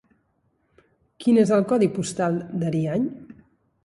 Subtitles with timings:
[1.25, 3.07] Quin és el codi postal d'Ariany?